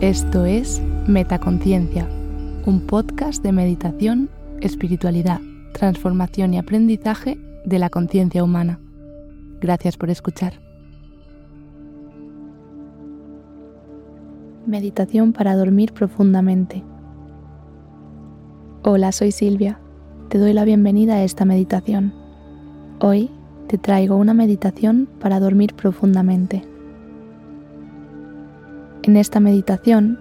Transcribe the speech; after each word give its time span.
Esto 0.00 0.46
es 0.46 0.80
Metaconciencia, 1.06 2.08
un 2.64 2.80
podcast 2.86 3.42
de 3.42 3.52
meditación, 3.52 4.30
espiritualidad, 4.62 5.42
transformación 5.74 6.54
y 6.54 6.58
aprendizaje 6.58 7.38
de 7.66 7.78
la 7.78 7.90
conciencia 7.90 8.42
humana. 8.42 8.80
Gracias 9.60 9.98
por 9.98 10.08
escuchar. 10.08 10.54
Meditación 14.64 15.34
para 15.34 15.54
dormir 15.54 15.92
profundamente. 15.92 16.82
Hola, 18.82 19.12
soy 19.12 19.32
Silvia. 19.32 19.80
Te 20.30 20.38
doy 20.38 20.54
la 20.54 20.64
bienvenida 20.64 21.16
a 21.16 21.24
esta 21.24 21.44
meditación. 21.44 22.14
Hoy 23.02 23.30
te 23.68 23.76
traigo 23.76 24.16
una 24.16 24.32
meditación 24.32 25.10
para 25.20 25.40
dormir 25.40 25.74
profundamente. 25.74 26.62
En 29.02 29.16
esta 29.16 29.40
meditación 29.40 30.18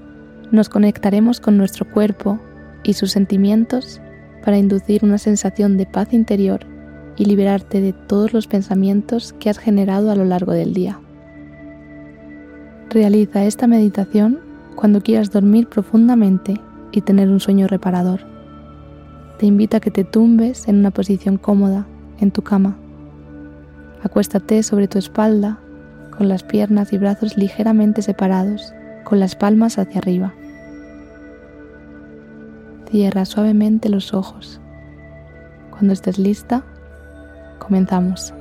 nos 0.51 0.69
conectaremos 0.69 1.41
con 1.41 1.57
nuestro 1.57 1.85
cuerpo 1.89 2.39
y 2.83 2.93
sus 2.93 3.11
sentimientos 3.11 3.99
para 4.43 4.57
inducir 4.57 5.03
una 5.03 5.17
sensación 5.17 5.75
de 5.77 5.85
paz 5.85 6.13
interior 6.13 6.61
y 7.17 7.25
liberarte 7.25 7.81
de 7.81 7.91
todos 7.91 8.34
los 8.34 8.47
pensamientos 8.47 9.34
que 9.34 9.49
has 9.49 9.57
generado 9.57 10.11
a 10.11 10.15
lo 10.15 10.23
largo 10.23 10.53
del 10.53 10.73
día. 10.73 10.99
Realiza 12.89 13.43
esta 13.43 13.67
meditación 13.67 14.39
cuando 14.75 15.01
quieras 15.01 15.29
dormir 15.29 15.67
profundamente 15.67 16.55
y 16.93 17.01
tener 17.01 17.27
un 17.27 17.41
sueño 17.41 17.67
reparador. 17.67 18.21
Te 19.37 19.45
invito 19.45 19.75
a 19.75 19.79
que 19.81 19.91
te 19.91 20.05
tumbes 20.05 20.70
en 20.70 20.77
una 20.77 20.91
posición 20.91 21.37
cómoda 21.37 21.85
en 22.21 22.31
tu 22.31 22.43
cama. 22.43 22.77
Acuéstate 24.03 24.63
sobre 24.63 24.87
tu 24.87 24.98
espalda 24.98 25.59
con 26.20 26.27
las 26.27 26.43
piernas 26.43 26.91
y 26.91 26.98
brazos 26.98 27.37
ligeramente 27.37 28.01
separados, 28.01 28.73
con 29.05 29.21
las 29.21 29.35
palmas 29.35 29.79
hacia 29.79 29.99
arriba. 29.99 30.34
Cierra 32.91 33.23
suavemente 33.23 33.87
los 33.87 34.13
ojos. 34.13 34.59
Cuando 35.71 35.93
estés 35.93 36.20
lista, 36.20 36.65
comenzamos. 37.57 38.34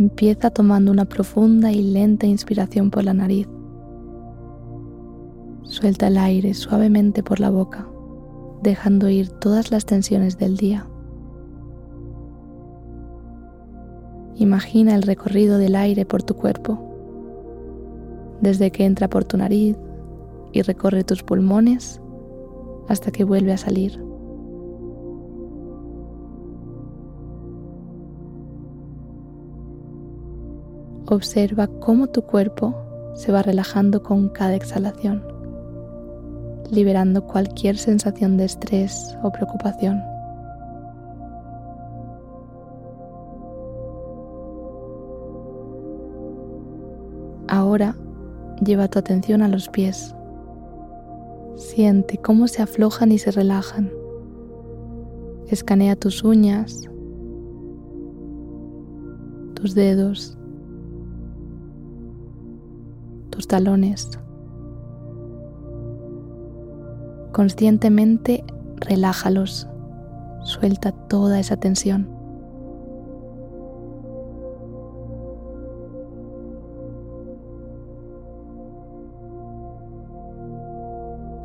Empieza 0.00 0.48
tomando 0.48 0.90
una 0.90 1.04
profunda 1.04 1.72
y 1.72 1.82
lenta 1.82 2.26
inspiración 2.26 2.90
por 2.90 3.04
la 3.04 3.12
nariz. 3.12 3.46
Suelta 5.64 6.06
el 6.06 6.16
aire 6.16 6.54
suavemente 6.54 7.22
por 7.22 7.38
la 7.38 7.50
boca, 7.50 7.86
dejando 8.62 9.10
ir 9.10 9.28
todas 9.28 9.70
las 9.70 9.84
tensiones 9.84 10.38
del 10.38 10.56
día. 10.56 10.86
Imagina 14.36 14.94
el 14.94 15.02
recorrido 15.02 15.58
del 15.58 15.76
aire 15.76 16.06
por 16.06 16.22
tu 16.22 16.34
cuerpo, 16.34 16.80
desde 18.40 18.70
que 18.70 18.86
entra 18.86 19.06
por 19.06 19.26
tu 19.26 19.36
nariz 19.36 19.76
y 20.52 20.62
recorre 20.62 21.04
tus 21.04 21.22
pulmones 21.22 22.00
hasta 22.88 23.10
que 23.10 23.24
vuelve 23.24 23.52
a 23.52 23.58
salir. 23.58 24.09
Observa 31.10 31.66
cómo 31.66 32.06
tu 32.06 32.22
cuerpo 32.22 32.72
se 33.16 33.32
va 33.32 33.42
relajando 33.42 34.00
con 34.00 34.28
cada 34.28 34.54
exhalación, 34.54 35.24
liberando 36.70 37.26
cualquier 37.26 37.76
sensación 37.76 38.36
de 38.36 38.44
estrés 38.44 39.18
o 39.24 39.32
preocupación. 39.32 40.00
Ahora 47.48 47.96
lleva 48.64 48.86
tu 48.86 49.00
atención 49.00 49.42
a 49.42 49.48
los 49.48 49.68
pies. 49.68 50.14
Siente 51.56 52.18
cómo 52.18 52.46
se 52.46 52.62
aflojan 52.62 53.10
y 53.10 53.18
se 53.18 53.32
relajan. 53.32 53.90
Escanea 55.48 55.96
tus 55.96 56.22
uñas, 56.22 56.88
tus 59.54 59.74
dedos, 59.74 60.39
talones. 63.46 64.10
Conscientemente 67.32 68.44
relájalos, 68.76 69.68
suelta 70.42 70.92
toda 70.92 71.38
esa 71.38 71.56
tensión. 71.56 72.08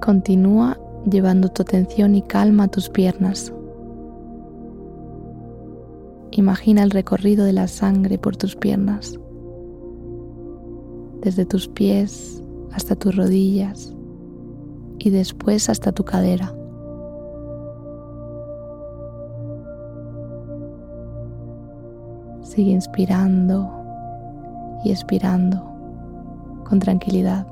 Continúa 0.01 0.77
llevando 1.09 1.49
tu 1.49 1.63
atención 1.63 2.15
y 2.15 2.21
calma 2.21 2.65
a 2.65 2.67
tus 2.67 2.89
piernas. 2.89 3.51
Imagina 6.31 6.83
el 6.83 6.91
recorrido 6.91 7.45
de 7.45 7.53
la 7.53 7.67
sangre 7.67 8.17
por 8.17 8.37
tus 8.37 8.55
piernas 8.55 9.19
desde 11.25 11.43
tus 11.43 11.67
pies 11.67 12.39
hasta 12.71 12.95
tus 12.95 13.15
rodillas 13.15 13.95
y 14.99 15.09
después 15.09 15.69
hasta 15.69 15.91
tu 15.91 16.05
cadera. 16.05 16.53
Sigue 22.43 22.69
inspirando 22.69 23.71
y 24.83 24.91
expirando 24.91 25.63
con 26.63 26.79
tranquilidad. 26.79 27.47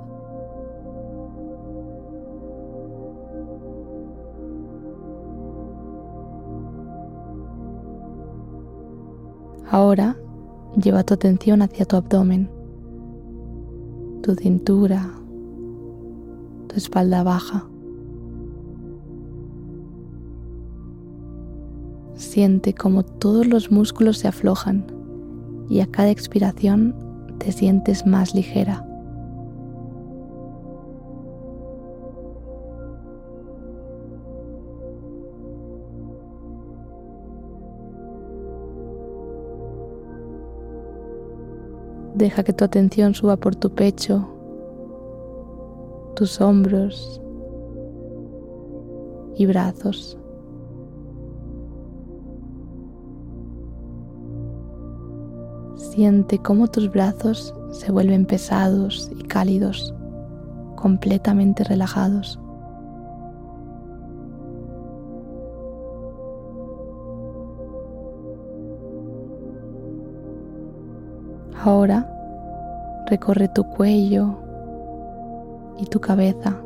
Ahora 9.72 10.16
lleva 10.80 11.04
tu 11.04 11.16
atención 11.16 11.64
hacia 11.64 11.86
tu 11.86 11.96
abdomen 11.96 12.53
tu 14.24 14.36
cintura, 14.36 15.12
tu 16.70 16.78
espalda 16.78 17.24
baja. 17.24 17.68
Siente 22.16 22.74
como 22.74 23.04
todos 23.04 23.46
los 23.46 23.70
músculos 23.70 24.20
se 24.20 24.30
aflojan 24.30 24.86
y 25.70 25.82
a 25.82 25.88
cada 25.88 26.10
expiración 26.10 26.96
te 27.38 27.52
sientes 27.52 28.08
más 28.08 28.34
ligera. 28.34 28.88
Deja 42.24 42.42
que 42.42 42.54
tu 42.54 42.64
atención 42.64 43.14
suba 43.14 43.36
por 43.36 43.54
tu 43.54 43.70
pecho, 43.70 44.26
tus 46.16 46.40
hombros 46.40 47.22
y 49.36 49.46
brazos. 49.46 50.18
Siente 55.76 56.40
cómo 56.40 56.70
tus 56.70 56.90
brazos 56.90 57.54
se 57.72 57.92
vuelven 57.92 58.26
pesados 58.26 59.12
y 59.20 59.24
cálidos, 59.24 59.94
completamente 60.78 61.66
relajados. 61.66 62.40
Ahora 71.66 72.13
recorre 73.14 73.48
tu 73.48 73.64
cuello 73.66 74.40
y 75.78 75.86
tu 75.86 76.00
cabeza. 76.00 76.60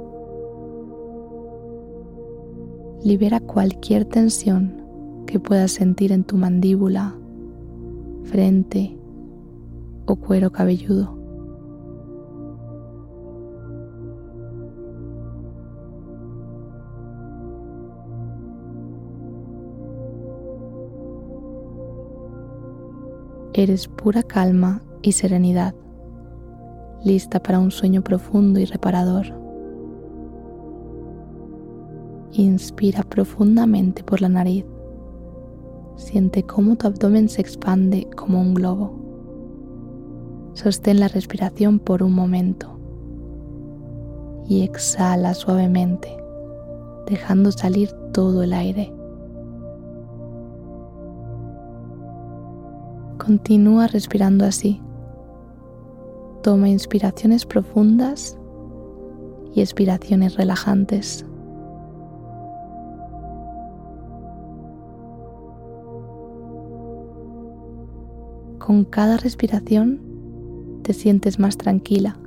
Libera 3.04 3.42
cualquier 3.42 4.06
tensión 4.06 5.26
que 5.28 5.42
puedas 5.42 5.72
sentir 5.72 6.14
en 6.14 6.24
tu 6.24 6.38
mandíbula, 6.38 7.16
frente 8.24 8.98
o 10.06 10.16
cuero 10.16 10.50
cabelludo. 10.54 11.18
Eres 23.52 23.90
pura 23.90 24.24
calma 24.24 24.82
y 25.02 25.12
serenidad, 25.12 25.76
lista 27.08 27.42
para 27.42 27.58
un 27.58 27.72
sueño 27.72 28.04
profundo 28.04 28.60
y 28.60 28.66
reparador. 28.66 29.26
Inspira 32.34 33.02
profundamente 33.04 34.04
por 34.04 34.22
la 34.22 34.30
nariz. 34.30 34.66
Siente 35.96 36.44
cómo 36.44 36.76
tu 36.76 36.86
abdomen 36.86 37.30
se 37.30 37.42
expande 37.42 38.08
como 38.16 38.42
un 38.42 38.54
globo. 38.54 38.94
Sostén 40.54 41.00
la 41.00 41.08
respiración 41.08 41.80
por 41.80 42.04
un 42.04 42.14
momento 42.14 42.78
y 44.48 44.64
exhala 44.64 45.34
suavemente, 45.34 46.10
dejando 47.08 47.52
salir 47.52 47.92
todo 48.12 48.44
el 48.44 48.54
aire. 48.54 48.94
Continúa 53.18 53.88
respirando 53.88 54.46
así. 54.46 54.82
Toma 56.48 56.70
inspiraciones 56.70 57.46
profundas 57.46 58.38
y 59.54 59.60
expiraciones 59.60 60.38
relajantes. 60.38 61.26
Con 68.60 68.86
cada 68.86 69.18
respiración 69.18 70.00
te 70.84 70.94
sientes 70.94 71.38
más 71.38 71.58
tranquila. 71.58 72.18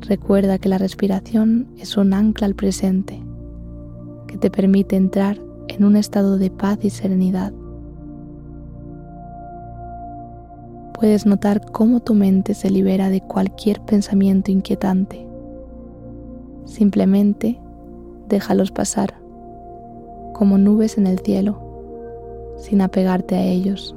Recuerda 0.00 0.56
que 0.56 0.70
la 0.70 0.78
respiración 0.78 1.68
es 1.76 1.98
un 1.98 2.14
ancla 2.14 2.46
al 2.46 2.54
presente 2.54 3.22
que 4.26 4.38
te 4.38 4.50
permite 4.50 4.96
entrar 4.96 5.38
en 5.68 5.84
un 5.84 5.96
estado 5.96 6.38
de 6.38 6.48
paz 6.50 6.78
y 6.82 6.88
serenidad. 6.88 7.52
Puedes 10.94 11.26
notar 11.26 11.60
cómo 11.72 12.00
tu 12.00 12.14
mente 12.14 12.54
se 12.54 12.70
libera 12.70 13.10
de 13.10 13.20
cualquier 13.20 13.80
pensamiento 13.80 14.52
inquietante. 14.52 15.26
Simplemente 16.64 17.60
déjalos 18.28 18.70
pasar 18.70 19.14
como 20.32 20.56
nubes 20.56 20.96
en 20.96 21.06
el 21.06 21.18
cielo, 21.18 21.58
sin 22.58 22.80
apegarte 22.80 23.34
a 23.34 23.42
ellos. 23.42 23.94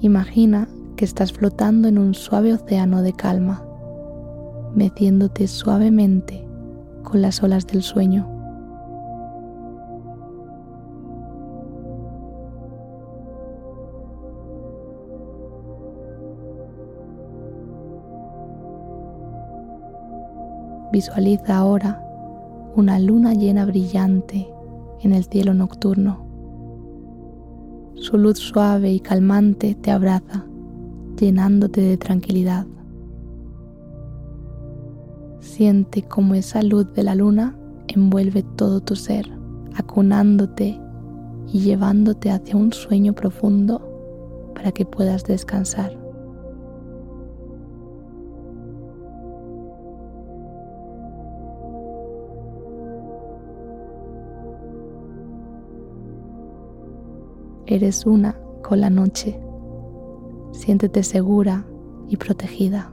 Imagina 0.00 0.68
que 0.96 1.04
estás 1.04 1.32
flotando 1.32 1.88
en 1.88 1.98
un 1.98 2.14
suave 2.14 2.52
océano 2.52 3.02
de 3.02 3.12
calma 3.12 3.65
metiéndote 4.76 5.48
suavemente 5.48 6.46
con 7.02 7.22
las 7.22 7.42
olas 7.42 7.66
del 7.66 7.82
sueño. 7.82 8.28
Visualiza 20.92 21.56
ahora 21.56 22.02
una 22.74 22.98
luna 22.98 23.34
llena 23.34 23.64
brillante 23.64 24.48
en 25.00 25.12
el 25.12 25.24
cielo 25.24 25.54
nocturno. 25.54 26.24
Su 27.94 28.18
luz 28.18 28.38
suave 28.38 28.92
y 28.92 29.00
calmante 29.00 29.74
te 29.74 29.90
abraza, 29.90 30.44
llenándote 31.18 31.80
de 31.80 31.96
tranquilidad. 31.96 32.66
Siente 35.56 36.02
cómo 36.02 36.34
esa 36.34 36.60
luz 36.60 36.92
de 36.92 37.02
la 37.02 37.14
luna 37.14 37.56
envuelve 37.88 38.42
todo 38.42 38.82
tu 38.82 38.94
ser, 38.94 39.26
acunándote 39.74 40.78
y 41.50 41.60
llevándote 41.60 42.30
hacia 42.30 42.58
un 42.58 42.74
sueño 42.74 43.14
profundo 43.14 43.80
para 44.54 44.70
que 44.70 44.84
puedas 44.84 45.24
descansar. 45.24 45.98
Eres 57.64 58.04
una 58.04 58.38
con 58.62 58.82
la 58.82 58.90
noche. 58.90 59.40
Siéntete 60.52 61.02
segura 61.02 61.64
y 62.10 62.18
protegida. 62.18 62.92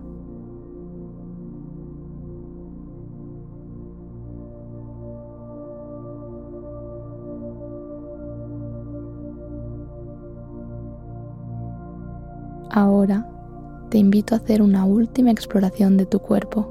Ahora 12.76 13.30
te 13.90 14.00
invito 14.00 14.34
a 14.34 14.40
hacer 14.40 14.64
una 14.64 14.84
última 14.84 15.30
exploración 15.30 15.96
de 15.96 16.08
tu 16.08 16.18
cuerpo. 16.18 16.68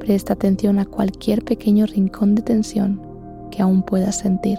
Presta 0.00 0.32
atención 0.32 0.80
a 0.80 0.86
cualquier 0.86 1.44
pequeño 1.44 1.86
rincón 1.86 2.34
de 2.34 2.42
tensión 2.42 3.00
que 3.52 3.62
aún 3.62 3.84
puedas 3.84 4.18
sentir. 4.18 4.58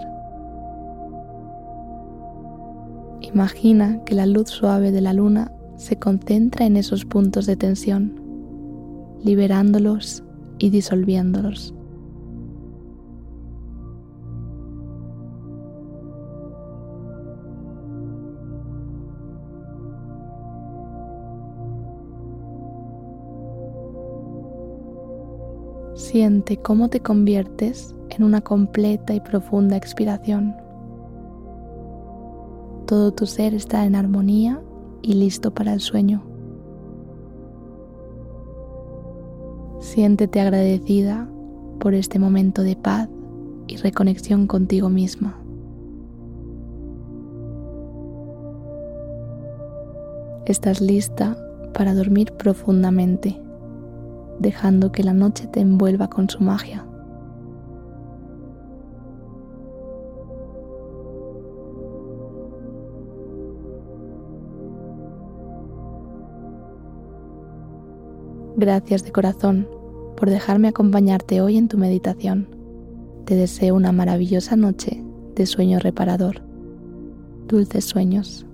Imagina 3.19 4.01
que 4.05 4.15
la 4.15 4.25
luz 4.25 4.47
suave 4.47 4.93
de 4.93 5.01
la 5.01 5.11
luna 5.11 5.51
se 5.75 5.99
concentra 5.99 6.65
en 6.65 6.77
esos 6.77 7.03
puntos 7.03 7.45
de 7.45 7.57
tensión, 7.57 8.17
liberándolos 9.25 10.23
y 10.57 10.69
disolviéndolos. 10.69 11.73
Siente 25.95 26.57
cómo 26.57 26.89
te 26.89 26.99
conviertes 26.99 27.95
en 28.09 28.23
una 28.23 28.41
completa 28.41 29.13
y 29.13 29.21
profunda 29.21 29.77
expiración. 29.77 30.53
Todo 32.85 33.13
tu 33.13 33.25
ser 33.25 33.53
está 33.53 33.85
en 33.85 33.95
armonía 33.95 34.61
y 35.01 35.13
listo 35.13 35.53
para 35.53 35.71
el 35.71 35.79
sueño. 35.79 36.21
Siéntete 39.79 40.41
agradecida 40.41 41.29
por 41.79 41.93
este 41.93 42.19
momento 42.19 42.61
de 42.61 42.75
paz 42.75 43.07
y 43.67 43.77
reconexión 43.77 44.47
contigo 44.47 44.89
misma. 44.89 45.39
Estás 50.45 50.81
lista 50.81 51.37
para 51.73 51.95
dormir 51.95 52.33
profundamente 52.33 53.44
dejando 54.39 54.91
que 54.91 55.03
la 55.03 55.13
noche 55.13 55.47
te 55.47 55.59
envuelva 55.59 56.09
con 56.09 56.29
su 56.29 56.41
magia. 56.41 56.85
Gracias 68.57 69.03
de 69.03 69.11
corazón 69.11 69.67
por 70.15 70.29
dejarme 70.29 70.69
acompañarte 70.69 71.41
hoy 71.41 71.57
en 71.57 71.67
tu 71.67 71.77
meditación. 71.77 72.47
Te 73.25 73.35
deseo 73.35 73.75
una 73.75 73.91
maravillosa 73.91 74.55
noche 74.55 75.03
de 75.35 75.45
sueño 75.45 75.79
reparador. 75.79 76.41
Dulces 77.47 77.83
sueños. 77.83 78.45